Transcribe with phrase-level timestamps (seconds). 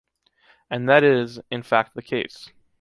[0.71, 2.49] And that is, in fact the case.